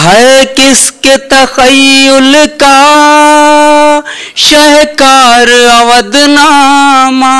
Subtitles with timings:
[0.00, 4.00] है किसके तखयुल का?
[4.36, 7.34] शहकार अवधनामा।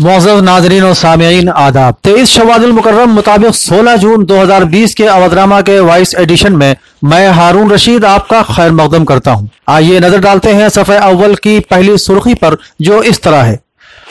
[0.00, 5.80] मोजब नाजरीन और सामीन आदाब। तेईस शवादुल मुकर्रम मुताबिक 16 जून 2020 के अवधरामा के
[5.80, 10.68] वाइस एडिशन में मैं हारून रशीद आपका खैर मकदम करता हूँ। आइए नज़र डालते हैं
[10.68, 13.60] सफ़े अव्वल की पहली सुर्खी पर, जो इस तरह है।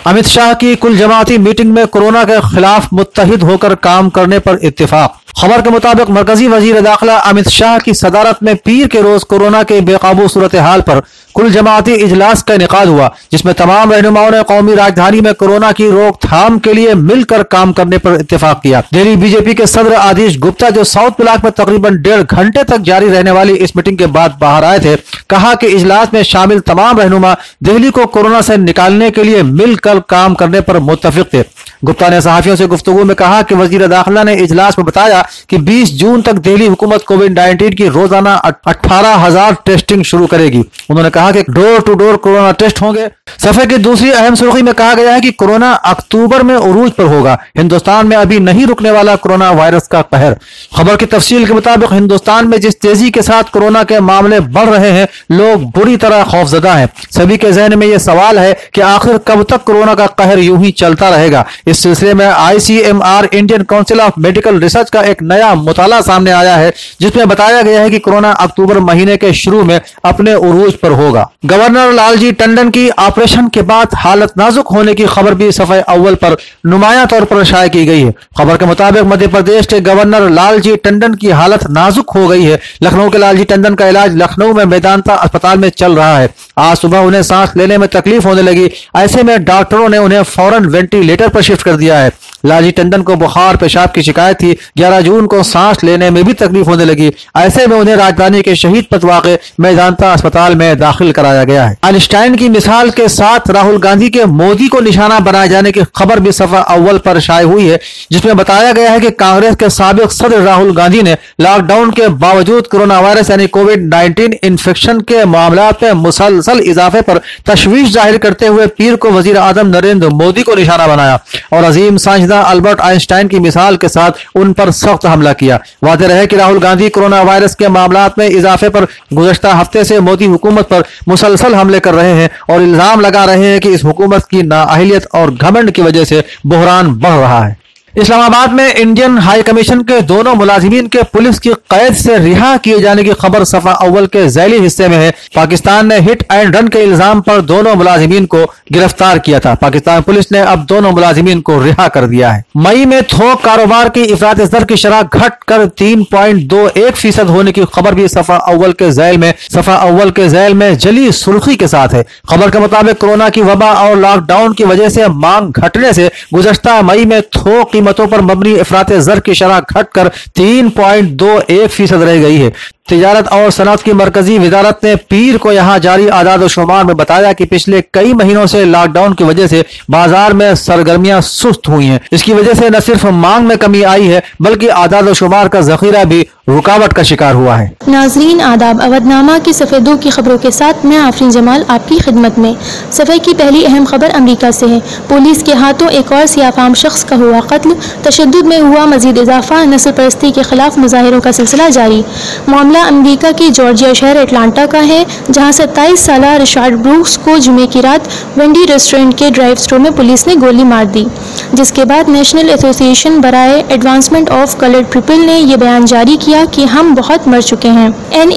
[0.07, 4.59] अमित शाह की कुल जमाती मीटिंग में कोरोना के खिलाफ मुतहिद होकर काम करने पर
[4.63, 9.23] इत्तेफाक। खबर के मुताबिक मरकजी वज़ीर दाखिला अमित शाह की सदारत में पीर के रोज
[9.31, 11.01] कोरोना के बेकाबू सूरत हाल पर
[11.35, 15.89] कुल जमाती इजलास का इनका हुआ, जिसमें तमाम रहनुमाओं ने कौमी राजधानी में कोरोना की
[15.89, 20.69] रोकथाम के लिए मिलकर काम करने पर इतफाक किया। दिल्ली बीजेपी के सदर आदिश गुप्ता,
[20.69, 24.37] जो साउथ ब्लॉक में तकरीबन डेढ़ घंटे तक जारी रहने वाली इस मीटिंग के बाद
[24.41, 24.95] बाहर आए थे,
[25.29, 29.99] कहा कि इजलास में शामिल तमाम रहनुमा दिल्ली को कोरोना से निकालने के लिए मिलकर
[30.09, 31.43] काम करने पर मुतफिक थे।
[31.85, 35.57] गुप्ता ने सहाफियों से गुफ्तु में कहा कि वज़ीर दाखिला ने इजलास में बताया कि
[35.59, 41.09] 20 जून तक दिल्ली हुकूमत कोविड 19 की रोज़ाना अठारह हज़ार टेस्टिंग शुरू करेगी। उन्होंने
[41.09, 43.07] कहा कि door to door corona test होंगे।
[43.39, 47.05] सफे की दूसरी अहम सुर्खी में कहा गया है कि कोरोना अक्टूबर में उरूज पर
[47.05, 50.35] होगा। हिंदुस्तान में अभी नहीं रुकने वाला कोरोना वायरस का कहर
[50.77, 54.69] खबर की तफसील के मुताबिक हिंदुस्तान में जिस तेज़ी के साथ कोरोना के मामले बढ़
[54.69, 58.81] रहे हैं, लोग बुरी तरह खौफजदा हैं। सभी के जहन में यह सवाल है कि
[58.81, 63.63] आखिर कब तक कोरोना का कहर यूँ ही चलता रहेगा। इस सिलसिले में ICMR Indian
[63.63, 67.89] council of medical research का एक नया मुताला सामने आया है, जिसमें बताया गया है
[67.89, 71.10] कि कोरोना अक्टूबर महीने के शुरू में अपने उरूज पर होगा।
[71.45, 76.15] गवर्नर लालजी टंडन की ऑपरेशन के बाद हालत नाजुक होने की खबर भी सफे अव्वल
[76.15, 80.29] पर नुमाया तौर पर शाये की गई है। खबर के मुताबिक मध्य प्रदेश के गवर्नर
[80.29, 84.53] लालजी टंडन की हालत नाजुक हो गई है। लखनऊ के लालजी टंडन का इलाज लखनऊ
[84.53, 88.41] में मैदानता अस्पताल में चल रहा है। आज सुबह उन्हें सांस लेने में तकलीफ़ होने
[88.41, 92.11] लगी। ऐसे में डॉक्टरों ने उन्हें फ़ौरन वेंटिलेटर पर शिफ्ट कर दिया है।
[92.43, 96.33] लालजी टंडन को बुखार, पेशाब की शिकायत थी। 11 जून को सांस लेने में भी
[96.35, 101.43] तकलीफ़ होने लगी। ऐसे में उन्हें राजधानी के शहीद पतवाके मैदानता अस्पताल में दाखिल कराया
[101.43, 105.71] गया है। आइंस्टाइन की मिसाल के साथ राहुल गांधी के मोदी को निशाना बनाए जाने
[105.71, 107.79] की खबर भी सफ़ा अव्वल पर शाये हुई है,
[108.11, 112.67] जिसमें बताया गया है कि कांग्रेस के सबक सदर राहुल गांधी ने लॉकडाउन के बावजूद
[112.67, 118.47] कोरोना वायरस यानी कोविड नाइन्टीन इन्फेक्शन के मामला में मुसलसल इजाफे पर तशवीश ज़ाहिर करते
[118.47, 121.19] हुए पीर को वज़ीर आज़म नरेंद्र मोदी को निशाना बनाया
[121.53, 121.97] और अजीम
[122.31, 126.35] साइंसदान अल्बर्ट आइंस्टाइन की मिसाल के साथ उन पर सख्त हमला किया। वादे रहे कि
[126.37, 130.83] राहुल गांधी कोरोना वायरस के मामला में इजाफे पर गुजशत हफ़्ते से मोदी हुकूमत पर
[131.07, 135.07] मुसलसल हमले कर रहे हैं और इल्ज़ाम लगा रहे हैं कि इस हुकूमत की नाअहलियत
[135.15, 137.59] और घमंड की वजह से बहरान बढ़ रहा है।
[137.93, 142.79] इस्लामाबाद में इंडियन हाई कमीशन के दोनों मुलाजिमीन के पुलिस की कैद से रिहा किए
[142.81, 146.67] जाने की खबर सफ़ा अव्वल के जैली हिस्से में है। पाकिस्तान ने हिट एंड रन
[146.67, 151.41] के इल्ज़ाम पर दोनों मुलाजिमीन को गिरफ़्तार किया था। पाकिस्तान पुलिस ने अब दोनों मुलाजिमीन
[151.41, 155.43] को रिहा कर दिया है। मई में थोक कारोबार की इफरात दर की शराह घट
[155.47, 159.33] कर तीन पॉइंट दो एक फ़ीसद होने की खबर भी सफ़ा अव्वल के जैल में,
[159.49, 163.41] सफ़ा अव्वल के जैल में जली सुर्खी के साथ है। खबर के मुताबिक कोरोना की
[163.41, 168.21] वबा और लॉकडाउन की वजह से मांग घटने से गुजश्ता मई में थोक कीमतों पर
[168.21, 172.51] मबनी अफरात जर की शरह घटकर तीन पॉइंट दो एक फ़ीसद रह गई है।
[172.91, 177.31] तिजारत और सनत की मरकजी वजारत ने पीर को यहाँ जारी आदाद शुमार में बताया
[177.33, 181.99] कि पिछले कई महीनों से लॉकडाउन की वजह से बाज़ार में सरगर्मियाँ सुस्त हुई हैं।
[182.13, 186.03] इसकी वजह से न सिर्फ़ मांग में कमी आई है, बल्कि आदाद शुमार का जखीरा
[186.05, 190.85] भी रुकावट का शिकार हुआ है। नाजरीन, आदाब अवधनामा की सफ़ेदों की खबरों के साथ
[190.85, 192.55] मैं आफरीन जमाल आपकी खिदमत में।
[192.91, 197.03] सफ़े की पहली अहम खबर अमरीका से है। पुलिस के हाथों एक और सियाफाम शख्स
[197.03, 197.75] का हुआ कत्ल।
[198.05, 202.03] तशद में हुआ मजीद इजाफा नस्ल परस्ती के खिलाफ मुजाहरों का सिलसिला जारी।
[202.49, 207.65] मामला अमरीका की जॉर्जिया शहर एटलांटा का है, जहाँ सत्ताईस साल रिशार्ड ब्रूक्स को जुमे
[207.67, 211.05] की रात वेंडी रेस्टोरेंट के ड्राइव स्टोर में पुलिस ने गोली मार दी।
[211.53, 216.65] जिसके बाद नेशनल एसोसिएशन बराए एडवांसमेंट ऑफ़ कलर्ड पीपल ने यह बयान जारी किया कि
[216.65, 218.31] हम बहुत मर चुके हैं। एन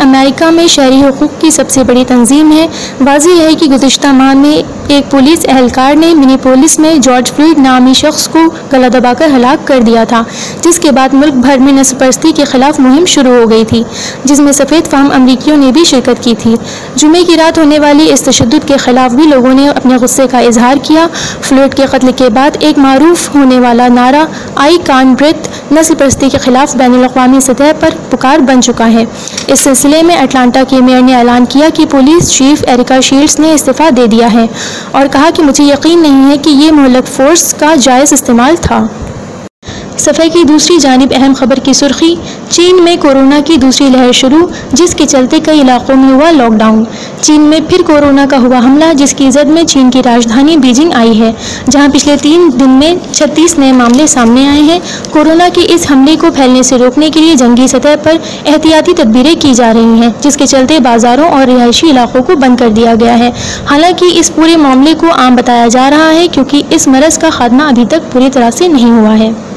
[0.00, 2.68] अमेरिका में शहरी हकूक़ की सबसे बड़ी तंजीम है।
[3.02, 7.94] वाजी है कि गुजशत माह में एक पुलिस एहलकार ने मिनीपोलिस में जॉर्ज फ्लूड नामी
[7.94, 10.24] शख्स को गला दबाकर हलाक कर दिया था,
[10.62, 13.84] जिसके बाद मुल्क भर में नस्ल परस्ती के खिलाफ मुहिम शुरू हो गई थी,
[14.26, 16.56] जिसमें सफ़ेद फाम अमरीकियों ने भी शिरकत की थी।
[16.96, 20.40] जुमे की रात होने वाली इस तशद के खिलाफ भी लोगों ने अपने गुस्से का
[20.42, 21.06] इजहार किया।
[21.42, 24.26] फ्लूड के कत्ल के बाद एक मरूफ होने वाला नारा
[24.58, 29.06] आई कान ब्रेथ नस्ल परस्ती के खिलाफ बैन अवी सतह पर पुकार बन चुका है।
[29.50, 33.52] इस सिलसिले में अटलांटा के मेयर ने ऐलान किया कि पुलिस चीफ एरिका शील्ड्स ने
[33.54, 34.48] इस्तीफ़ा दे दिया है
[34.94, 38.88] और कहा कि मुझे यकीन नहीं है कि ये मोहलक फोर्स का जायज़ इस्तेमाल था।
[39.98, 42.16] सफ़े की दूसरी जानब अहम खबर की सुर्खी,
[42.50, 46.86] चीन में कोरोना की दूसरी लहर शुरू, जिसके चलते कई इलाकों में हुआ लॉकडाउन
[47.22, 51.14] चीन में फिर कोरोना का हुआ हमला, जिसकी जद में चीन की राजधानी बीजिंग आई
[51.14, 51.36] है,
[51.68, 54.80] जहाँ पिछले तीन दिन में 36 नए मामले सामने आए हैं।
[55.12, 59.36] कोरोना के इस हमले को फैलने से रोकने के लिए जंगी सतह पर एहतियाती तदबीरें
[59.36, 63.14] की जा रही हैं, जिसके चलते बाजारों और रिहायशी इलाकों को बंद कर दिया गया
[63.14, 63.32] है।
[63.66, 67.64] हालाँकि इस पूरे मामले को आम बताया जा रहा है, क्योंकि इस मरज का खात्मा
[67.64, 69.53] अभी तक पूरी तरह से नहीं हुआ है।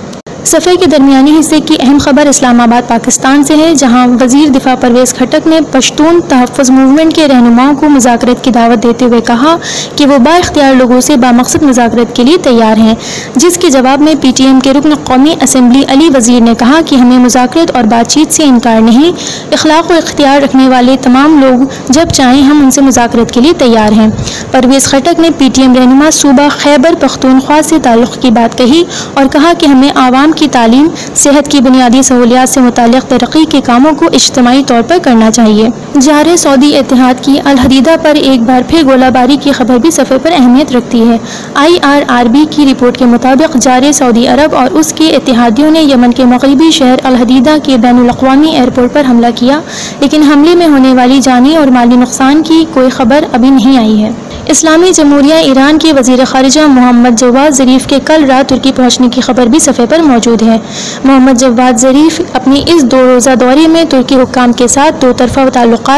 [0.47, 5.13] सफ़े के दरमियानी हिस्से की अहम खबर इस्लामाबाद, पाकिस्तान से है, जहाँ वज़ीर दिफा परवेज़
[5.13, 9.55] खटक ने पश्तून तहफ़ मूवमेंट के रहनुमाओं को मुजाकरत की दावत देते हुए कहा
[9.97, 12.95] कि वो बाख्तियार लोगों से बामकसद मुजाकरत के लिए तैयार हैं,
[13.37, 16.95] जिसके जवाब में पी टी एम के रुकन कौमी असम्बली अली वज़ीर ने कहा कि
[16.95, 19.13] हमें मुजाकरत और बातचीत से इनकार नहीं,
[19.53, 23.93] इखलाक व इख्तियार रखने वाले तमाम लोग जब चाहें हम उनसे मुजाकरत के लिए तैयार
[23.93, 24.09] हैं।
[24.53, 28.85] परवेज़ खटक ने पी टी एम रहनुमा सूबा खैबर पख्तूनख्वा से ताल्लुक़ की बात कही
[29.17, 33.61] और कहा कि हमें आवाम की तालीम, सेहत की बुनियादी सहूलियात से मुतल तरक्की के
[33.63, 38.63] कामों को इज्तमाही तौर पर करना चाहिए। जार सऊदी इतिहाद की अलहदीदा पर एक बार
[38.63, 41.19] फिर गोलाबारी की खबर भी सफ़े पर अहमियत रखती है।
[41.57, 45.81] आई आर आर बी की रिपोर्ट के मुताबिक जार सऊदी अरब और उसके इतिहादियों ने
[45.83, 49.61] यमन के मगरबी शहर अलहदीदा के बैन अवी एयरपोर्ट पर हमला किया,
[50.01, 53.95] लेकिन हमले में होने वाली जानी और माली नुकसान की कोई खबर अभी नहीं आई
[53.97, 54.15] है।
[54.49, 59.21] इस्लामी जमहूरिया ईरान के वज़ीर खारजा मोहम्मद जवाद ज़रीफ के कल रात तुर्की पहुँचने की
[59.21, 60.61] खबर भी सफ़े पर मौजूद है।
[61.05, 65.49] मोहम्मद जवाद ज़रीफ अपनी इस दो रोज़ा दौरे में तुर्की हुकाम के साथ दो तरफा
[65.49, 65.91] ताल्लुक़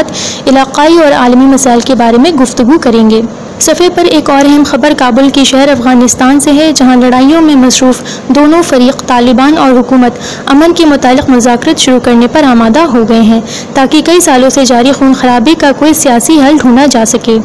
[0.50, 3.24] इलाकई और आलमी मसाइल के बारे में गुफ्तु करेंगे।
[3.62, 7.56] सफ़े पर एक और अहम खबर, काबुल की शहर अफ़गानिस्तान से है, जहाँ लड़ाइयों में
[7.56, 13.04] मसरूफ़ दोनों फरीक तालिबान और हुकूमत अमन के मुतालिक मुजाकरत शुरू करने पर आमादा हो
[13.06, 13.44] गए हैं,
[13.76, 17.38] ताकि कई सालों से जारी खून खराबी का कोई सियासी हल ढूंढा जा सके।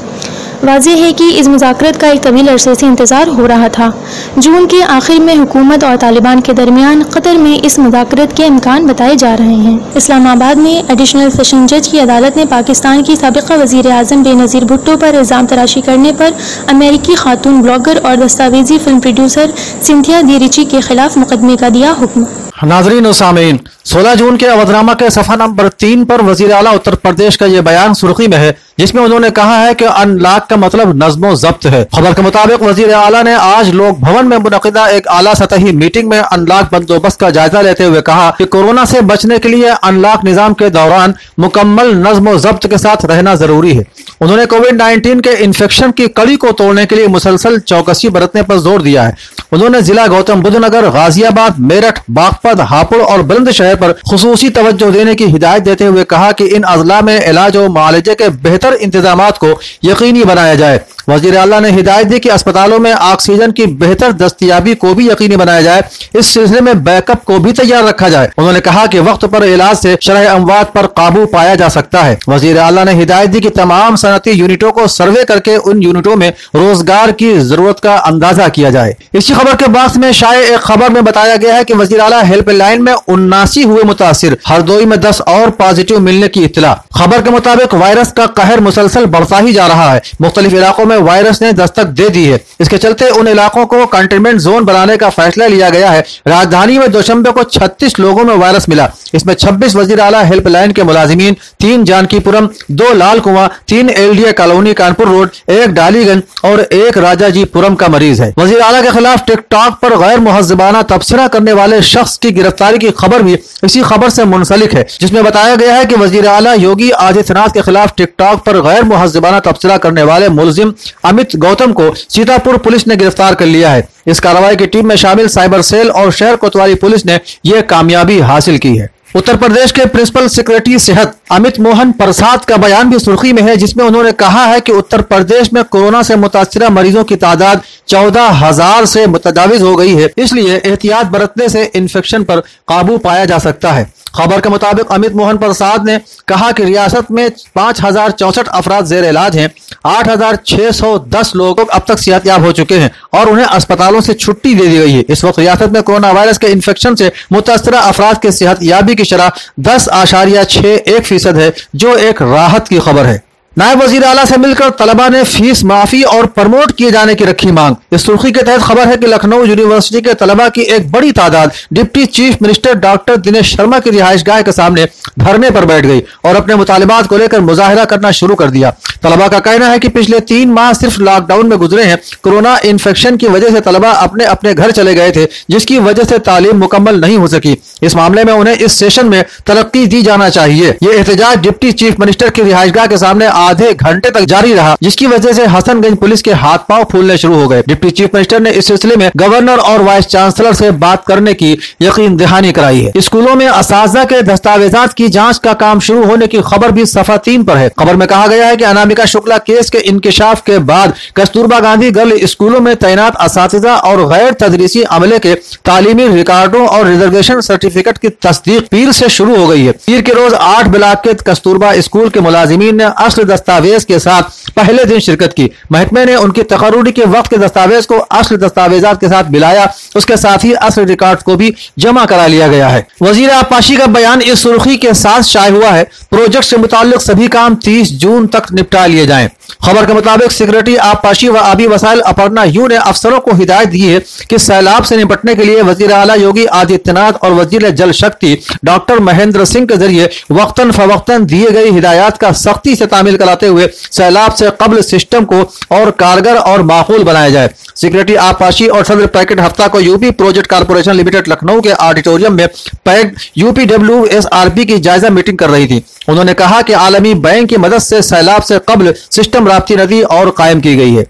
[0.64, 3.92] वाजह है कि इस मुजाकरत का एक तवील अरसे से इंतज़ार हो रहा था।
[4.38, 8.86] जून के आखिर में हुकूमत और तालिबान के दरमियान कतर में इस मुजाकरत के इम्कान
[8.86, 13.56] बताए जा रहे हैं। इस्लामाबाद में एडिशनल सेशन जज की अदालत ने पाकिस्तान की सबका
[13.56, 16.34] वज़ीर अजम बेनज़ीर भुट्टो पर इल्ज़ाम तराशी करने पर
[16.68, 19.52] अमेरिकी खातून ब्लॉगर और दस्तावेजी फ़िल्म प्रोड्यूसर
[19.82, 22.26] सिंथिया दिरिची के खिलाफ मुकदमे का दिया हुक्म।
[22.64, 27.36] नाजरीन सामीन, सोलह जून के अवधनामा के सफ़ा नंबर तीन पर वज़ीर अला उत्तर प्रदेश
[27.36, 31.34] का यह बयान सुर्खी में है। जिसमें उन्होंने कहा है कि अनलाक का मतलब नज्मो
[31.36, 35.34] जब्त है। खबर के मुताबिक वज़ीर अला ने आज लोक भवन में मुनदा एक आला
[35.34, 39.48] सतही मीटिंग में अनलाक बंदोबस्त का जायजा लेते हुए कहा कि कोरोना से बचने के
[39.48, 43.86] लिए अनलाक निज़ाम के दौरान मुकम्मल नज्मो जब्त के साथ रहना ज़रूरी है।
[44.20, 48.58] उन्होंने कोविड नाइन्टीन के इन्फेक्शन की कड़ी को तोड़ने के लिए मुसलसल चौकसी बरतने पर
[48.58, 49.16] ज़ोर दिया है।
[49.52, 55.14] उन्होंने जिला गौतम बुद्ध नगर, गाजियाबाद, मेरठ, बागपत, हापुड़ और बुलंदशहर पर खसूसी तवज्जो देने
[55.14, 59.30] की हिदायत देते हुए कहा कि इन अजला में इलाज और मुआलजे के बेहतर इंतज़ाम
[59.30, 64.12] को यकीनी बनाया जाए। वज़ीर अला ने हिदायत दी कि अस्पतालों में ऑक्सीजन की बेहतर
[64.14, 65.82] दस्तियाबी को भी यकीनी बनाया जाए।
[66.16, 69.76] इस सिलसिले में बैकअप को भी तैयार रखा जाए। उन्होंने कहा कि वक्त पर इलाज
[69.78, 73.50] से शरह अमवात पर काबू पाया जा सकता है। वज़ीर अला ने हिदायत दी कि
[73.52, 78.70] तमाम सनती यूनिटों को सर्वे करके उन यूनिटों में रोज़गार की ज़रूरत का अंदाज़ा किया
[78.70, 81.96] जाए। इसी खबर के बाद में शायद एक खबर में बताया गया है की वजी
[81.98, 87.22] अला हेल्पलाइन में उन्नासी हुए मुतासर हरदोई में दस और पॉजिटिव मिलने की इतला खबर
[87.22, 90.98] के मुताबिक वायरस का कहर मुसलसल बढ़ता ही जा रहा है। मुख्तलिफ़ इलाकों में में
[91.00, 95.08] वायरस ने दस्तक दे दी है। इसके चलते उन इलाकों को कंटेनमेंट जोन बनाने का
[95.10, 99.76] फैसला लिया गया है। राजधानी में दोशंबे को 36 लोगों में वायरस मिला। इसमें 26
[99.76, 105.30] वज़ीर अला हेल्पलाइन के मुलाजिमीन, तीन जानकीपुरम, दो लाल कुआ तीन एलडीए कॉलोनी कानपुर रोड,
[105.50, 109.96] एक डालीगंज और एक राजा राजाजीपुरम का मरीज़ है। वज़ीर अला के खिलाफ टिकटॉक पर
[109.98, 114.74] गैर मुहजबाना तबसरा करने वाले शख्स की गिरफ्तारी की खबर भी इसी खबर से मुंसलिक
[114.74, 118.82] है, जिसमें बताया गया है कि वज़ीर अला योगी आदित्यनाथ के खिलाफ टिकटॉक पर गैर
[118.84, 120.72] मुहजबाना तबसरा करने वाले मुलजिम
[121.04, 124.96] अमित गौतम को सीतापुर पुलिस ने गिरफ़्तार कर लिया है। इस कार्रवाई की टीम में
[124.96, 129.72] शामिल साइबर सेल और शहर कोतवाली पुलिस ने यह कामयाबी हासिल की है। उत्तर प्रदेश
[129.72, 134.12] के प्रिंसिपल सेक्रेटरी सेहत अमित मोहन प्रसाद का बयान भी सुर्खी में है, जिसमें उन्होंने
[134.14, 139.06] कहा है कि उत्तर प्रदेश में कोरोना से मुतासर मरीजों की तादाद चौदह हज़ार से
[139.06, 143.92] मुतजाविज हो गई है। इसलिए एहतियात बरतने से इन्फेक्शन पर काबू पाया जा सकता है।
[144.14, 148.86] खबर के मुताबिक अमित मोहन प्रसाद ने कहा कि रियासत में पाँच हज़ार चौंसठ अफराद
[148.86, 149.48] जेर इलाज हैं।
[149.86, 154.00] आठ हज़ार छह सौ दस लोग अब तक सेहतयाब हो चुके हैं और उन्हें अस्पतालों
[154.00, 157.12] से छुट्टी दे दी गई है। इस वक्त रियासत में कोरोना वायरस के इन्फेक्शन से
[157.32, 159.30] मुतासर अफराद की सेहतयाबी की शराह
[159.62, 163.22] दस आशारिया छह एक फ़ीसद है, जो एक राहत की खबर है।
[163.56, 167.50] नायब वज़ीर अला से मिलकर तलबा ने फ़ीस, माफ़ी और प्रमोट किए जाने की रखी
[167.52, 171.12] मांग। इस सुर्खी के तहत खबर है कि लखनऊ यूनिवर्सिटी के तलबा की एक बड़ी
[171.12, 174.86] तादाद deputy chief minister doctor Dinesh Sharma की रिहाइश गाह के सामने
[175.18, 178.70] धरने पर बैठ गई और अपने मुतालबात को लेकर मुजाहरा करना शुरू कर दिया।
[179.02, 183.16] तलबा का कहना है कि पिछले तीन माह सिर्फ़ लॉकडाउन में गुजरे हैं। कोरोना इन्फेक्शन
[183.16, 187.00] की वजह से तलबा अपने अपने घर चले गए थे, जिसकी वजह से तालीम मुकम्मल
[187.00, 190.92] नहीं हो सकी। इस मामले में उन्हें इस सेशन में तरक्की दी जाना चाहिए। ये
[190.92, 195.32] एहतजाज डिप्टी चीफ मिनिस्टर की रिहाइशगाह के सामने आधे घंटे तक जारी रहा, जिसकी वजह
[195.32, 198.66] से हसनगंज पुलिस के हाथ पाँव फूलने शुरू हो गए। डिप्टी चीफ मिनिस्टर ने इस
[198.66, 203.34] सिलसिले में गवर्नर और वाइस चांसलर से बात करने की यकीन दहानी कराई है। स्कूलों
[203.34, 207.44] में इस के दस्तावेजात की जाँच का काम शुरू होने की खबर भी सफ़ा तीन
[207.44, 210.94] पर है। खबर में कहा गया है की अनामिका शुक्ला केस के इंकशाफ के बाद
[211.16, 215.34] कस्तूरबा गांधी गर्ल स्कूलों में तैनात इस और गैर तदरीसी अमले के
[215.64, 220.12] तालीमी रिकॉर्डो और रिजर्वेशन सर्टिफिकेट की तस्दीक पीर से शुरू हो गई है। पीर के
[220.12, 225.00] रोज आठ ब्लाक के कस्तूरबा स्कूल के मुलाजिमीन ने असल दस्तावेज़ के साथ पहले दिन
[225.00, 229.30] शिरकत की। महकमे ने उनकी तकरूरी के वक्त के दस्तावेज़ को असल दस्तावेजात के साथ
[229.32, 233.76] मिलाया। उसके साथ ही असल रिकॉर्ड को भी जमा करा लिया गया है। वज़ीर आपाशी
[233.76, 237.92] का बयान इस सुर्खी के साथ शाये हुआ है। प्रोजेक्ट से मुतालिक सभी काम तीस
[238.00, 239.30] जून तक निपटा लिए जाए।
[239.64, 243.80] खबर के मुताबिक सिक्योरिटी आपाशी व आबी वसाइल अपर्णा यू ने अफसरों को हिदायत दी
[243.82, 243.98] है
[244.30, 249.00] कि सैलाब से निपटने के लिए वज़ीर अला योगी आदित्यनाथ और वज़ीर जल शक्ति डॉक्टर
[249.02, 253.68] महेंद्र सिंह के ज़रिए वक्तन फवक्तन दिए गई हिदायत का सख्ती से तामील कराते हुए
[253.90, 259.06] सैलाब से कबल सिस्टम को और कारगर और माहौल बनाया जाए। सिक्योरिटी आपाशी और सदर
[259.14, 262.46] पैकेट हफ़्ता को UP project corporation limited Lucknow के ऑडिटोरियम में
[262.84, 266.72] pack UP W S R P की जायजा मीटिंग कर रही थी। उन्होंने कहा कि
[266.74, 270.94] आलमी बैंक की मदद से सैलाब से कबल सिस्टम राप्ती नदी और कायम की गई
[270.94, 271.06] है।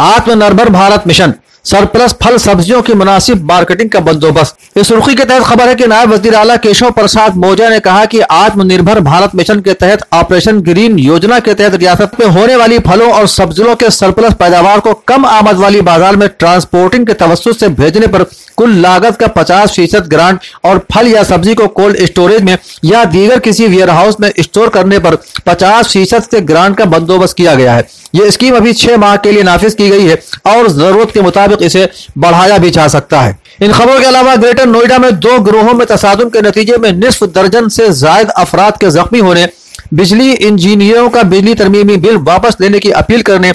[0.00, 1.34] आत्मनिर्भर भारत मिशन
[1.66, 5.86] सरप्लस फल सब्जियों की मुनासिब मार्केटिंग का बंदोबस्त। इस सुर्खी के तहत खबर है कि
[5.86, 10.60] नायब वजी अला केशव प्रसाद मौर्य ने कहा कि आत्मनिर्भर भारत मिशन के तहत ऑपरेशन
[10.62, 14.92] ग्रीन योजना के तहत रियासत में होने वाली फलों और सब्जियों के सरप्लस पैदावार को
[15.08, 18.26] कम आमद वाली बाज़ार में ट्रांसपोर्टिंग के तवस्त से भेजने पर
[18.58, 23.04] कुल लागत का 50 फ़ीसद ग्रांट और फल या सब्ज़ी को कोल्ड स्टोरेज में या
[23.06, 25.16] दीगर किसी वेयर हाउस में स्टोर करने पर
[25.48, 29.32] 50 फ़ीसद के ग्रांट का बंदोबस्त किया गया है। ये स्कीम अभी छह माह के
[29.32, 33.38] लिए नाफिज की गई है और ज़रूरत के मुताबिक इसे बढ़ाया भी जा सकता है।
[33.62, 37.24] इन खबरों के अलावा ग्रेटर नोएडा में दो ग्रोहों में तसादम के नतीजे में निसफ
[37.34, 39.46] दर्जन से जायद अफराद के जख्मी होने,
[39.94, 43.52] बिजली इंजीनियरों का बिजली तरमीमी बिल वापस लेने की अपील करने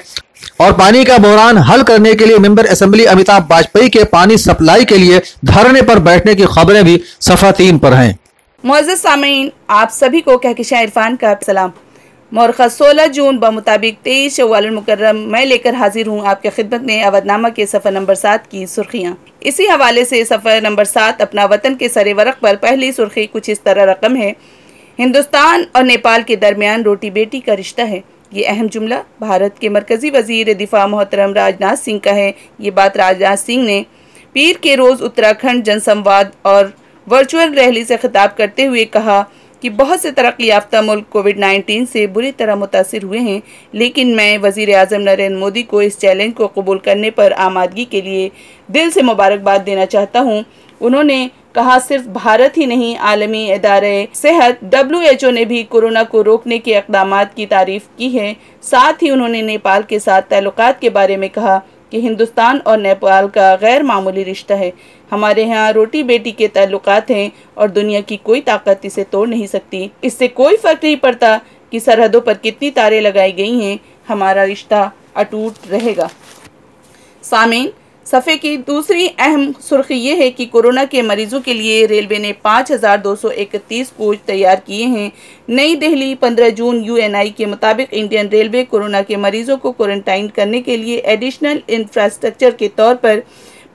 [0.61, 4.85] और पानी का बहरान हल करने के लिए मेंबर असेंबली अमिताभ वाजपेयी के पानी सप्लाई
[4.85, 8.17] के लिए धरने पर बैठने की खबरें भी सफ़ा तीन पर हैं।
[8.63, 11.71] मोज़ सामीन, आप सभी को कहकशा इरफान का सलाम।
[12.31, 17.49] मरखा 16 जून ब मुताबिक तेईस मुकर्रम मैं लेकर हाजिर हूँ आपके खिदमत में अवधनामा
[17.49, 21.89] के सफ़र नंबर सात की सुर्खियाँ। इसी हवाले से सफ़र नंबर सात अपना वतन के
[21.89, 24.35] सरे वरक पर पहली सुर्खी कुछ इस तरह रकम है।
[24.99, 29.69] हिंदुस्तान और नेपाल के दरमियान रोटी बेटी का रिश्ता है। ये अहम जुमला। भारत के
[29.69, 33.85] मरकज़ी वज़ीर दिफा मोहतरम राजनाथ सिंह का है। ये बात राजनाथ सिंह ने
[34.35, 36.73] पीर के रोज़ उत्तराखंड जनसंवाद और
[37.07, 39.21] वर्चुअल रैली से खिताब करते हुए कहा
[39.63, 43.41] कि बहुत से तरक्की याफ्ता मुल्क कोविड 19 से बुरी तरह मुतासर हुए हैं,
[43.73, 48.01] लेकिन मैं वज़ी अजम नरेंद्र मोदी को इस चैलेंज को कबूल करने पर आमादगी के
[48.01, 48.31] लिए
[48.69, 50.43] दिल से मुबारकबाद देना चाहता हूँ।
[50.81, 56.03] उन्होंने कहा सिर्फ़ भारत ही नहीं, आलमी इदारे, सेहत डब्ल्यू एच ओ ने भी कोरोना
[56.03, 60.61] को रोकने के इकदाम की तारीफ़ की है। साथ ही उन्होंने नेपाल के साथ ताल्लुक
[60.81, 61.57] के बारे में कहा
[61.91, 64.71] कि हिंदुस्तान और नेपाल का गैर मामूली रिश्ता है।
[65.11, 69.47] हमारे यहाँ रोटी बेटी के ताल्लुक हैं और दुनिया की कोई ताकत इसे तोड़ नहीं
[69.47, 71.39] सकती। इससे कोई फ़र्क नहीं पड़ता
[71.71, 76.09] कि सरहदों पर कितनी तारे लगाई गई हैं। हमारा रिश्ता अटूट रहेगा।
[77.23, 77.71] सामीन
[78.05, 82.33] सफ़े की दूसरी अहम सुर्खी ये है कि कोरोना के मरीजों के लिए रेलवे ने
[82.45, 85.11] 5,231 कोच तैयार किए हैं।
[85.49, 90.61] नई दिल्ली 15 जून यूएनआई के मुताबिक इंडियन रेलवे कोरोना के मरीजों को क्वारंटाइन करने
[90.61, 93.23] के लिए एडिशनल इंफ्रास्ट्रक्चर के तौर पर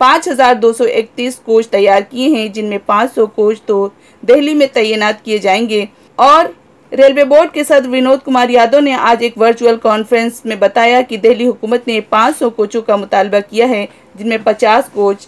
[0.01, 3.93] 5,231 कोच तैयार किए हैं जिनमें 500 कोच तो
[4.23, 6.55] दिल्ली में तैनात किए जाएँगे। और
[6.93, 11.17] रेलवे बोर्ड के सदर विनोद कुमार यादव ने आज एक वर्चुअल कॉन्फ्रेंस में बताया कि
[11.17, 15.27] दिल्ली हुकूमत ने 500 कोचों का मुतालबा किया है, जिनमें 50 कोच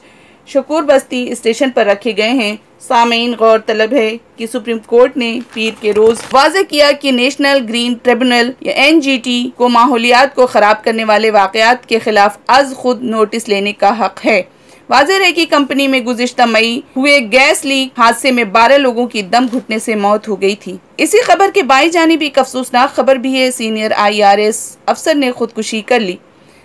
[0.49, 5.75] शकूर बस्ती स्टेशन पर रखे गए हैं। सामीन गौरतलब है कि सुप्रीम कोर्ट ने पीर
[5.83, 11.05] के रोज वाजे किया कि नेशनल ग्रीन ट्रिब्यूनल या एनजीटी को माहौलियात को खराब करने
[11.05, 14.41] वाले वाकयात के खिलाफ आज खुद नोटिस लेने का हक है।
[14.91, 19.23] वाजह है की कंपनी में गुजशत मई हुए गैस लीक हादसे में बारह लोगों की
[19.23, 22.95] दम घुटने से मौत हो गई थी। इसी खबर के बाई जानी भी एक अफसोसनाक
[22.95, 26.19] खबर भी है। सीनियर आईआरएस अफसर ने खुदकुशी कर ली।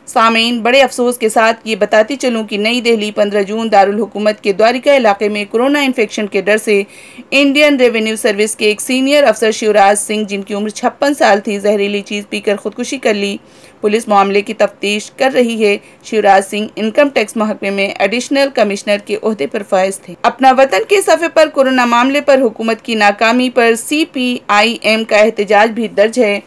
[0.07, 4.39] सामीन बड़े अफसोस के साथ ये बताती चलूँ कि नई दिल्ली 15 जून दारुल हुकूमत
[4.43, 6.85] के द्वारिका इलाके में कोरोना इन्फेक्शन के डर से
[7.33, 12.01] इंडियन रेवेन्यू सर्विस के एक सीनियर अफसर शिवराज सिंह, जिनकी उम्र छप्पन साल थी, जहरीली
[12.01, 13.39] चीज़ पीकर खुदकुशी कर ली।
[13.81, 19.01] पुलिस मामले की तफ्तीश कर रही है। शिवराज सिंह इनकम टैक्स महकमे में एडिशनल कमिश्नर
[19.07, 22.95] के अहदे पर फायज थे। अपना वतन के सफ़े पर कोरोना मामले पर हुकूमत की
[22.95, 26.41] नाकामी पर सी पी आई एम का एहतजाज भी दर्ज है।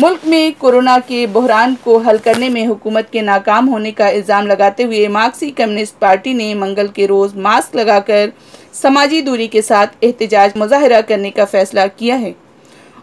[0.00, 4.46] मुल्क में कोरोना के बहरान को हल करने में हुकूमत के नाकाम होने का इल्ज़ाम
[4.46, 8.32] लगाते हुए मार्क्सी कम्युनिस्ट पार्टी ने मंगल के रोज़ मास्क लगाकर
[8.74, 12.34] समाजी दूरी के साथ एहतजाज मुजाहरा करने का फैसला किया है।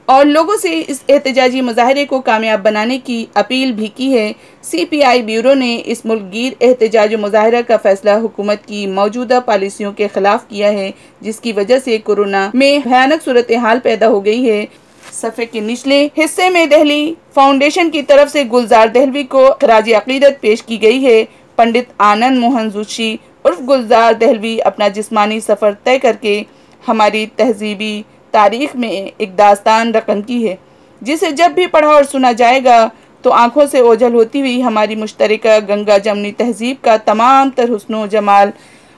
[0.07, 4.33] और लोगों से इस एहतजाजी मुजाहरे को कामयाब बनाने की अपील भी की है।
[4.63, 9.91] सी पी आई ब्यूरो ने इस मुल्कगीर एहतजाज मुजाहरा का फैसला हुकूमत की मौजूदा पॉलिसियों
[9.93, 10.93] के खिलाफ किया है,
[11.23, 14.67] जिसकी वजह से कोरोना में भयानक सूरत हाल पैदा हो गई है।
[15.11, 20.39] सफ़े के निचले हिस्से में दहली फाउंडेशन की तरफ़ से गुलजार दहलवी को खराज अकीदत
[20.41, 21.23] पेश की गई है।
[21.57, 23.13] पंडित आनंद मोहन जोशी
[23.45, 26.45] उर्फ़ गुलजार दहलवी अपना जिस्मानी सफ़र तय करके
[26.83, 27.93] हमारी तहजीबी
[28.33, 30.57] तारीख में एक दास्तान रकम की है।
[31.01, 32.91] जिसे जब भी पढ़ा और सुना जाएगा
[33.23, 38.07] तो आँखों से ओझल होती हुई हमारी मुश्तरक गंगा जमनी तहजीब का तमाम तर हुस्न
[38.09, 38.53] जमाल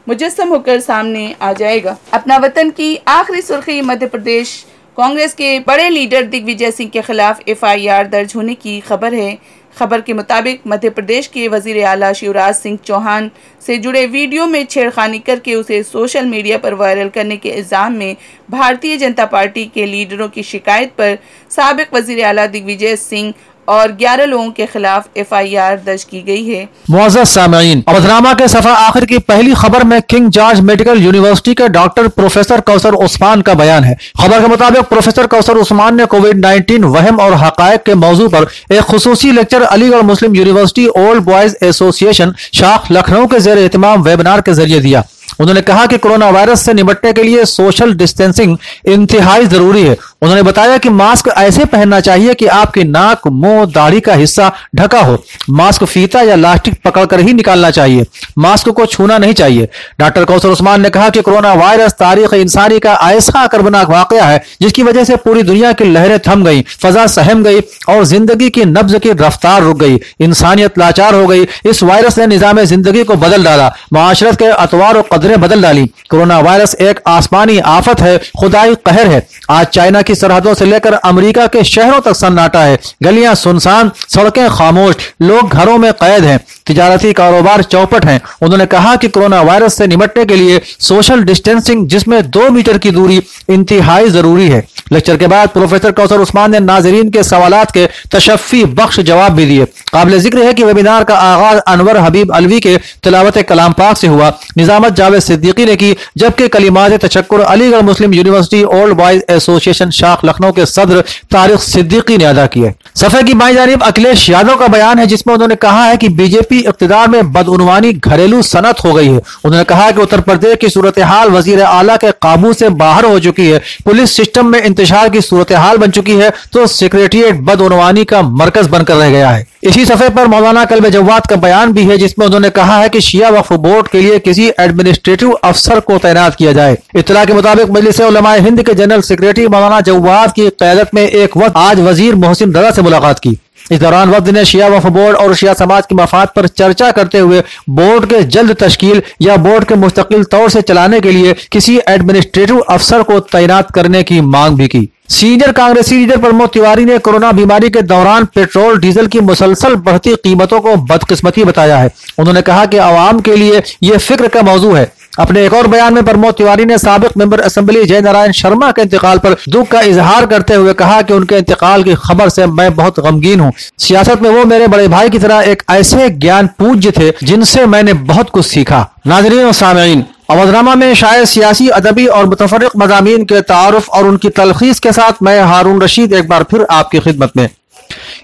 [0.08, 4.65] मुजस्म होकर सामने आ जाएगा। अपना वतन की आखिरी सुर्खी मध्य प्रदेश
[4.98, 9.38] कांग्रेस के बड़े लीडर दिग्विजय सिंह के खिलाफ एफआईआर दर्ज होने की खबर है।
[9.78, 13.30] खबर के मुताबिक मध्य प्रदेश के वज़ीर आला शिवराज सिंह चौहान
[13.62, 18.16] से जुड़े वीडियो में छेड़खानी करके उसे सोशल मीडिया पर वायरल करने के इल्ज़ाम में
[18.50, 21.18] भारतीय जनता पार्टी के लीडरों की शिकायत पर
[21.52, 23.34] सबक वज़ीर आला दिग्विजय सिंह
[23.67, 28.74] और 11 लोगों के खिलाफ एफआईआर दर्ज की गई है। मुआज़ सामीन अवधनामा के सफ़ा
[28.77, 33.53] आखिर की पहली खबर में किंग जॉर्ज मेडिकल यूनिवर्सिटी के डॉक्टर प्रोफेसर कौसर उस्मान का
[33.53, 37.96] बयान है। खबर के मुताबिक प्रोफेसर कौसर उस्मान ने कोविड 19 वहम और हकायक के
[37.96, 43.58] मौजू पर एक खसूसी lecture Aligarh Muslim university old boys association शाख लखनऊ के जेर
[43.58, 45.03] एहतमाम वेबिनार के ज़रिए दिया।
[45.39, 50.42] उन्होंने कहा कि कोरोना वायरस से निपटने के लिए सोशल डिस्टेंसिंग इंतहाई ज़रूरी है। उन्होंने
[50.44, 55.18] बताया कि मास्क ऐसे पहनना चाहिए कि आपकी नाक, मुँह, दाढ़ी का हिस्सा ढका हो।
[55.51, 58.06] मास्क फीता या लास्टिक पकड़कर ही निकालना चाहिए।
[58.38, 59.68] मास्क को छूना नहीं चाहिए।
[60.00, 64.42] डॉक्टर कौशल उस्मान ने कहा कि कोरोना वायरस तारीख इंसानी का ऐसा कर्बनाक वाक़ है,
[64.62, 68.65] जिसकी वजह से पूरी दुनिया की लहरें थम गई, फजा सहम गई और ज़िंदगी की
[68.65, 73.15] नब्ज की रफ्तार रुक गई। इंसानियत लाचार हो गई। इस वायरस ने निज़ाम ज़िंदगी को
[73.18, 78.18] बदल डाला। माशरत के अतवार और कदरें बदल डाली। कोरोना वायरस एक आसमानी आफत है,
[78.39, 82.77] खुदाई कहर है। आज चाइना की सरहदों से लेकर अमेरिका के शहरों तक सन्नाटा है।
[83.03, 88.96] गलियाँ सुनसान, सड़कें खामोश, लोग घरों में कैद हैं। तिजारती कारोबार चौपट हैं। उन्होंने कहा
[88.96, 94.10] कि कोरोना वायरस से निपटने के लिए सोशल डिस्टेंसिंग, जिसमें दो मीटर की दूरी, इंतहाई
[94.10, 98.99] ज़रूरी है। लेक्चर के बाद प्रोफेसर कौसर उस्मान ने नाजरीन के सवाल के तशफी बख्श
[99.02, 103.38] जवाब भी दिए। काबिल ज़िक्र है कि वेबिनार का आगाज़ अनवर हबीब अलवी के तिलावत
[103.43, 108.63] कलाम पाक से हुआ। निजामत जावेद सिद्दीकी ने की, जबकि कलिमात तशक्र Aligarh Muslim university
[108.73, 113.54] old boys association शाख लखनऊ के सदर तारिक सिद्दीकी ने अदा किए सफे की बाई
[113.54, 117.92] जानब अखिलेश यादव का बयान है, जिसमें उन्होंने कहा है कि बीजेपी इकतदार में बदउनवानी
[117.94, 121.96] घरेलू सनत हो गई है। उन्होंने कहा कि उत्तर प्रदेश की सूरत हाल वज़ीर आला
[121.98, 125.92] के काबू से बाहर हो चुकी है। पुलिस सिस्टम में इंतज़ार की सूरत हाल बन
[125.92, 130.63] चुकी है तो सेक्रेटरिएट बदउनवानी का मरकज बनकर रह गया है। इसी सफे पर मौलाना
[130.66, 134.02] कलब जवाद का बयान भी है, जिसमें उन्होंने कहा है कि शिया वक्फ बोर्ड के
[134.02, 138.02] लिए किसी एडमिनिस्ट्रेटिव अफसर को तैनात किया जाए। इतला के मुताबिक मजलिस
[138.44, 142.72] हिंद के जनरल सेक्रेटरी मौलाना जवाद की क्यादत में एक वक्त आज वज़ीर मोहसिन रजा
[142.72, 143.38] से मुलाकात की।
[143.71, 147.19] इस दौरान वक्त ने शिया वफ बोर्ड और शिया समाज के मफाद पर चर्चा करते
[147.19, 151.80] हुए बोर्ड के जल्द तश्कील या बोर्ड के मुस्तकिल तौर से चलाने के लिए किसी
[151.89, 156.97] एडमिनिस्ट्रेटिव अफसर को तैनात करने की मांग भी की। सीनियर कांग्रेसी लीडर प्रमोद तिवारी ने
[156.97, 162.41] कोरोना बीमारी के दौरान पेट्रोल, डीजल की मुसलसल बढ़ती कीमतों को बदकिस्मती बताया है। उन्होंने
[162.41, 166.04] कहा कि आवाम के लिए ये फ़िक्र का मौजू है। अपने एक और बयान में
[166.06, 170.26] प्रमोद तिवारी ने सबक मेंबर असम्बली जय नारायण शर्मा के इंतकाल पर दुख का इजहार
[170.26, 174.30] करते हुए कहा कि उनके इंतकाल की खबर से मैं बहुत गमगीन हूँ। सियासत में
[174.30, 178.45] वो मेरे बड़े भाई की तरह एक ऐसे ज्ञान पूज्य थे जिनसे मैंने बहुत कुछ
[178.45, 184.08] सीखा। नाजरीन और सामीन अवधनामा में शायद सियासी अदबी और मुतफरक मजामी के तारफ और
[184.08, 187.49] उनकी तलखीस के साथ मैं हारून रशीद एक बार फिर आपकी खिदमत में।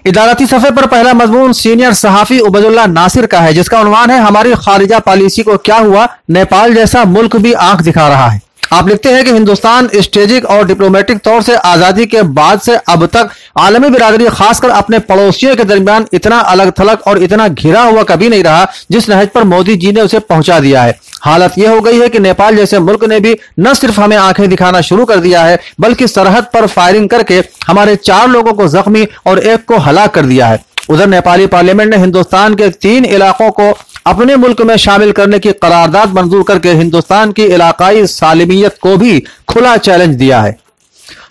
[0.06, 4.54] इदारती सफ़े पर पहला मजमून सीनियर सहाफ़ी उबैदुल्ला नासिर का है, जिसका उन्वान है, हमारी
[4.54, 9.10] खारिजा पॉलिसी को क्या हुआ, नेपाल जैसा मुल्क भी आँख दिखा रहा है। आप लिखते
[9.10, 13.88] हैं कि हिंदुस्तान स्ट्रेटेजिक और डिप्लोमेटिक तौर से आज़ादी के बाद से अब तक आलमी
[13.90, 18.42] बिरादरी खासकर अपने पड़ोसियों के दरमियान इतना अलग थलग और इतना घिरा हुआ कभी नहीं
[18.42, 22.00] रहा, जिस नहज पर मोदी जी ने उसे पहुँचा दिया है। हालत यह हो गई
[22.00, 25.42] है कि नेपाल जैसे मुल्क ने भी न सिर्फ़ हमें आँखें दिखाना शुरू कर दिया
[25.44, 30.14] है, बल्कि सरहद पर फायरिंग करके हमारे चार लोगों को जख्मी और एक को हलाक
[30.14, 33.72] कर दिया है। उधर नेपाली पार्लियामेंट ने हिंदुस्तान के तीन इलाकों को
[34.10, 39.20] अपने मुल्क में शामिल करने की करारदाद मंजूर करके हिंदुस्तान की इलाकाई सालमियत को भी
[39.48, 40.56] खुला चैलेंज दिया है।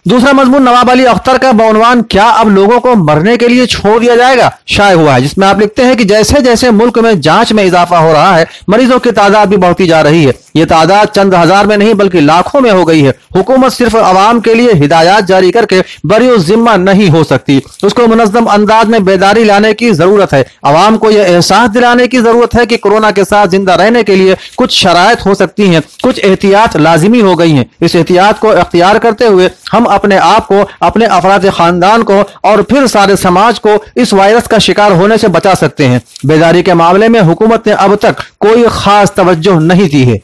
[0.06, 4.00] दूसरा मजमून नवाब अली अख्तर का बउनवान क्या अब लोगों को मरने के लिए छोड़
[4.00, 4.52] दिया जाएगा?
[4.68, 7.98] शाये हुआ है, जिसमें आप लिखते हैं कि जैसे जैसे मुल्क में जाँच में इजाफा
[7.98, 11.68] हो रहा है, मरीजों की तादाद भी बढ़ती जा रही है। ये तादाद चंद हज़ार
[11.68, 15.52] में नहीं, बल्कि लाखों में हो गई है। हुकूमत सिर्फ़ अवाम के लिए हिदायत जारी
[15.52, 20.46] करके बरी जिम्मा नहीं हो सकती। उसको मुनजम अंदाज में बेदारी लाने की ज़रूरत है।
[20.66, 24.16] अवाम को यह एहसास दिलाने की ज़रूरत है कि कोरोना के साथ ज़िंदा रहने के
[24.16, 28.48] लिए कुछ शराय हो सकती हैं, कुछ एहतियात लाजिमी हो गई हैं। इस एहतियात को
[28.50, 33.60] अख्तियार करते हुए हम अपने आप को, अपने अफराज खानदान को और फिर सारे समाज
[33.60, 37.68] को इस वायरस का शिकार होने से बचा सकते हैं। बेदारी के मामले में हुकूमत
[37.68, 40.20] ने अब तक कोई खास तवज्जो नहीं दी है।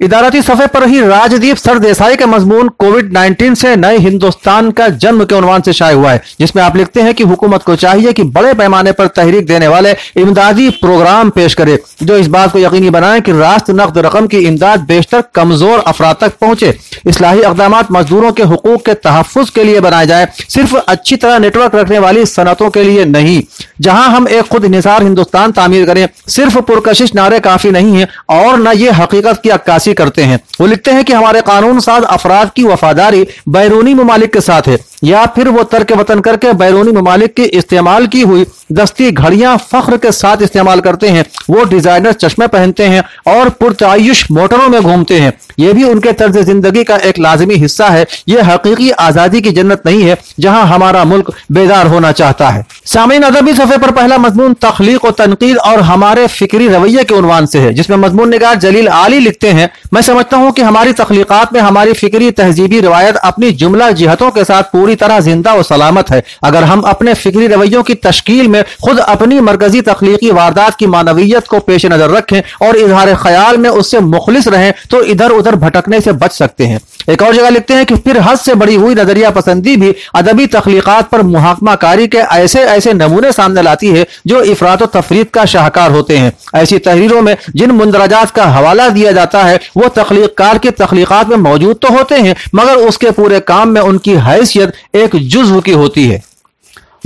[0.00, 5.24] इदारती सफे पर ही राजदीप सरदेसाई का मजमून कोविड 19 से नए हिंदुस्तान का जन्म
[5.24, 8.22] के उन्वान से शाये हुआ है, जिसमें आप लिखते हैं कि हुकूमत को चाहिए कि
[8.28, 12.90] बड़े पैमाने पर तहरीक देने वाले इमदादी प्रोग्राम पेश करे, जो इस बात को यकीनी
[12.90, 16.74] बनाए कि रास्त नकद रकम की इमदाद बेशतर कमज़ोर अफराद तक पहुँचे।
[17.06, 21.74] इसलाही इकदाम मजदूरों के हकूक के तहफ़ के लिए बनाए जाए, सिर्फ़ अच्छी तरह नेटवर्क
[21.74, 23.42] रखने वाली सनतों के लिए नहीं।
[23.80, 28.58] जहाँ हम एक खुद निसार हिंदुस्तान तामीर करें, सिर्फ़ पुरकशिश नारे काफ़ी नहीं है, और
[28.58, 32.50] न ये हकीकत की अक्कासी करते हैं। वो लिखते हैं कि हमारे कानून साज अफराद
[32.56, 37.34] की वफादारी बैरूनी ममालिक के साथ है। या फिर वो तर्क वतन करके बैरूनी ममालिक
[37.34, 42.46] के इस्तेमाल की हुई दस्ती घड़ियाँ फख्र के साथ इस्तेमाल करते हैं। वो डिज़ाइनर चश्मे
[42.48, 47.18] पहनते हैं और पुरतायुश मोटरों में घूमते हैं। ये भी उनके तर्ज ज़िंदगी का एक
[47.18, 52.12] लाजमी हिस्सा है। ये हकीकी आज़ादी की जन्नत नहीं है, जहाँ हमारा मुल्क बेदार होना
[52.12, 57.04] चाहता है। सामीन अदबी सफ़े पर पहला मजमून तखलीक और तनकीद और हमारे फिक्री रवैये
[57.04, 60.62] के उनवान से है, जिसमें मजमून निगार जलील आली लिखते हैं, मैं समझता हूँ कि
[60.62, 65.54] हमारी तखलीक़ात में हमारी फिक्री तहजीबी रवायत अपनी जुमला जिहतों के साथ पूरी तरह ज़िंदा
[65.54, 70.30] और सलामत है। अगर हम अपने फिक्री रवैयों की तश्कील में खुद अपनी मरकजी तखलीकी
[70.32, 75.02] वारदात की मानवीयत को पेश नज़र रखें और इजहार ख्याल में उससे मुखलिस रहें तो
[75.04, 78.38] इधर उधर भटकने से बच सकते हैं। एक और जगह लिखते हैं कि फिर हद
[78.38, 83.32] से बड़ी हुई नज़रिया पसंदी भी अदबी तखलीक़ात पर मुहाकमा कारी के ऐसे ऐसे नमूने
[83.32, 88.30] सामने लाती है, जो इफरात तफरीत का शाहकार होते हैं। ऐसी तहरीरों में जिन मुंदराजात
[88.30, 92.86] का हवाला दिया जाता है, वो तखलीकार की तखलीक़ात में मौजूद तो होते हैं, मगर
[92.86, 96.22] उसके पूरे काम में उनकी हैसियत एक जुज्व की होती है।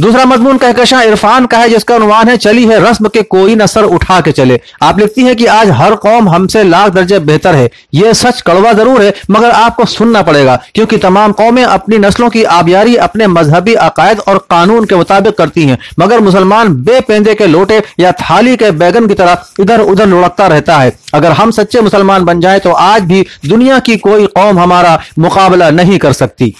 [0.03, 3.85] दूसरा मजमून कहकशा इरफान का है जिसका अनुमान है, चली है, रस्म के कोई नसर
[3.87, 7.69] उठा के चले। आप लिखती है कि आज हर कौम हमसे लाख दर्जे बेहतर है।
[7.95, 12.43] यह सच कड़वा ज़रूर है, मगर आपको सुनना पड़ेगा, क्योंकि तमाम कौमें अपनी नस्लों की
[12.55, 17.81] आबियारी, अपने मजहबी अकायद और कानून के मुताबिक करती हैं। मगर मुसलमान बेपेंदे के लोटे
[18.01, 22.25] या थाली के बैगन की तरह इधर उधर लुढ़कता रहता है। अगर हम सच्चे मुसलमान
[22.25, 26.55] बन जाए तो आज भी दुनिया की कोई कौम हमारा मुकाबला नहीं कर सकती।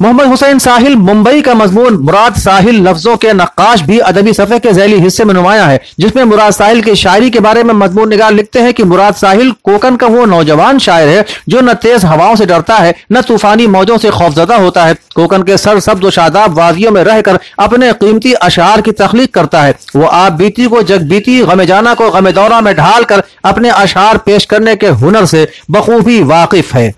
[0.00, 4.72] मोहम्मद हुसैन साहिल मुंबई का मजमून, मुराद साहिल लफ्जों के नक्काश भी अदबी सफ़े के
[4.72, 8.32] जैली हिस्से में नुमाया है, जिसमें मुराद साहिल की शायरी के बारे में मजमून निगार
[8.32, 12.36] लिखते हैं कि मुराद साहिल कोकन का वो नौजवान शायर है, जो न तेज हवाओं
[12.36, 16.58] से डरता है, न तूफानी मौजों से खौफजदा होता है। कोकन के सर सब्ज शादाब
[16.58, 21.08] वादियों में रहकर अपने कीमती अशार की तख्लीक करता है। वो आप बीती को जग
[21.08, 25.26] बीती, गमे जाना को गमे दौरा में ढाल कर अपने अशार पेश करने के हुनर
[25.26, 26.94] से बखूबी वाकिफ है।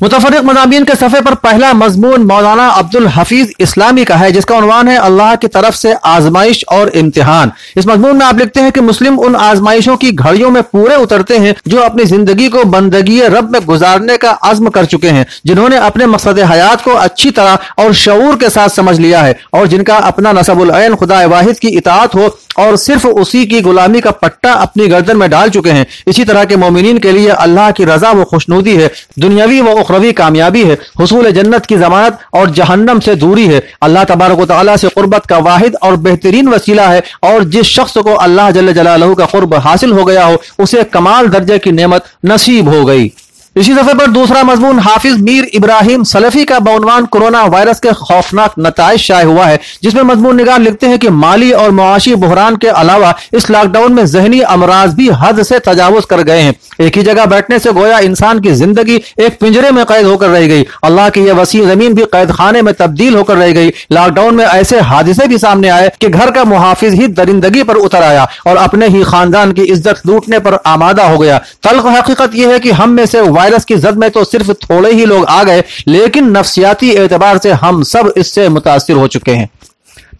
[0.00, 4.88] मुतफरक मजामी के सफ़े पर पहला मजमून मौलाना अब्दुल हफीज इस्लामी का है, जिसका उनवान
[4.88, 8.80] है अल्लाह की तरफ़ से आजमाइश और इम्तिहान। इस मजमून में आप लिखते हैं कि
[8.80, 13.52] मुस्लिम उन आजमाइशों की घड़ियों में पूरे उतरते हैं, जो अपनी ज़िंदगी को बंदगी रब
[13.52, 17.92] में गुजारने का आज़म कर चुके हैं, जिन्होंने अपने मकसद हयात को अच्छी तरह और
[17.94, 22.36] शूर के साथ समझ लिया है, और जिनका अपना नसबुल खुदा वाहिद की इतात हो,
[22.58, 26.44] और सिर्फ़ उसी की गुलामी का पट्टा अपनी गर्दन में डाल चुके हैं। इसी तरह
[26.44, 30.78] के मोमिन के लिए अल्लाह की रजा व खुशनूदी है। दुनियावी व उखरवी कामयाबी है,
[31.00, 35.38] हसूल जन्नत की जमानत और जहन्नम से दूरी है। अल्लाह तबारक ताली से कुर्बत का
[35.40, 39.92] वाहिद और बेहतरीन वसीला है और जिस शख्स को अल्लाह जल जलालहू का कुर्ब हासिल
[39.92, 43.10] हो गया हो, उसे कमाल दर्जे की नेमत नसीब हो गई।
[43.56, 48.54] इसी दफे पर दूसरा मजमून हाफिज मीर इब्राहिम सलफी का बउनवान कोरोना वायरस के खौफनाक
[48.58, 52.68] नतज शाये हुआ है, जिसमें मजमून निगार लिखते हैं कि माली और मुआशी बहरान के
[52.78, 57.02] अलावा इस लॉकडाउन में जहनी अमराज भी हद से तजावज कर गए हैं। एक ही
[57.02, 61.08] जगह बैठने से गोया इंसान की ज़िंदगी एक पिंजरे में कैद होकर रह गई। अल्लाह
[61.10, 64.80] की यह वसी ज़मीन भी कैद खाने में तब्दील होकर रह गई। लॉकडाउन में ऐसे
[64.82, 68.88] हादसे भी सामने आए कि घर का मुहाफिज ही दरिंदगी पर उतर आया और अपने
[68.88, 72.90] ही खानदान की इज़्ज़त लूटने पर आमादा हो गया। तल्ख हकीकत यह है कि हम
[72.90, 76.90] में से वायरस की जद में तो सिर्फ़ थोड़े ही लोग आ गए, लेकिन नफसियाती
[76.96, 79.48] एतबार से हम सब इससे मुतासर हो चुके हैं।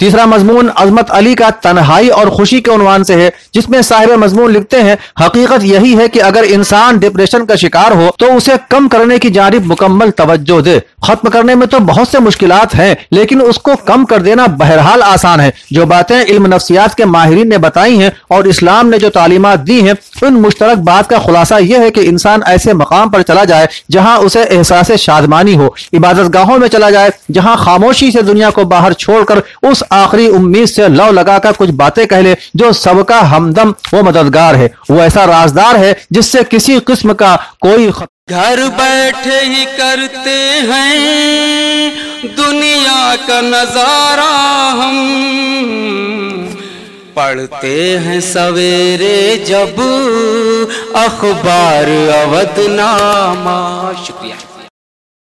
[0.01, 4.53] तीसरा मजमून अजमत अली का तनहाई और खुशी के उनवान से है, जिसमें साहिब मजमून
[4.53, 8.89] लिखते हैं, हकीकत यही है कि अगर इंसान डिप्रेशन का शिकार हो तो उसे कम
[8.89, 13.41] करने की जानब मुकम्मल तवज्जो दे। खत्म करने में तो बहुत से मुश्किल हैं, लेकिन
[13.43, 17.97] उसको कम कर देना बहरहाल आसान है। जो बातें इल्म नफ्सियात के माहिरीन ने बताई
[17.97, 21.91] हैं और इस्लाम ने जो तालीमत दी हैं, उन मुश्तरक बात का खुलासा यह है
[21.91, 26.67] कि इंसान ऐसे मकाम पर चला जाए, जहाँ उसे एहसास शादमानी हो इबादत गाहों में
[26.69, 31.53] चला जाए, जहाँ खामोशी से दुनिया को बाहर छोड़कर उस आखिरी उम्मीद से लव लगाकर
[31.53, 36.45] कुछ बातें कह ले, जो सबका हमदम, वो मददगार है। वो ऐसा राजदार है, जिससे
[36.45, 37.91] किसी किस्म का कोई
[38.31, 41.93] घर बैठे ही करते हैं,
[42.37, 44.31] दुनिया का नज़ारा
[44.81, 44.97] हम।
[47.17, 49.81] पढ़ते हैं सवेरे जब
[50.97, 53.59] अखबार अवधनामा।
[54.07, 54.37] शुक्रिया।